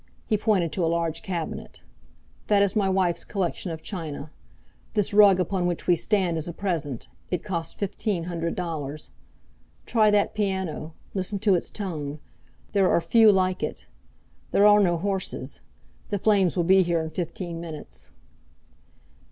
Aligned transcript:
He 0.25 0.35
pointed 0.35 0.71
to 0.71 0.83
a 0.83 0.87
large 0.89 1.21
cabinet. 1.21 1.83
"That 2.47 2.63
is 2.63 2.75
my 2.75 2.89
wife's 2.89 3.23
collection 3.23 3.69
of 3.69 3.83
china. 3.83 4.31
This 4.95 5.13
rug 5.13 5.39
upon 5.39 5.67
which 5.67 5.85
we 5.85 5.95
stand 5.95 6.37
is 6.39 6.47
a 6.47 6.53
present. 6.53 7.07
It 7.29 7.43
cost 7.43 7.77
fifteen 7.77 8.23
hundred 8.23 8.55
dollars. 8.55 9.11
Try 9.85 10.09
that 10.09 10.33
piano. 10.33 10.95
Listen 11.13 11.37
to 11.41 11.53
its 11.53 11.69
tone. 11.69 12.17
There 12.71 12.89
are 12.89 12.99
few 12.99 13.31
like 13.31 13.61
it. 13.61 13.85
There 14.49 14.65
are 14.65 14.79
no 14.79 14.97
horses. 14.97 15.59
The 16.09 16.17
flames 16.17 16.57
will 16.57 16.63
be 16.63 16.81
here 16.81 16.99
in 17.03 17.11
fifteen 17.11 17.61
minutes." 17.61 18.09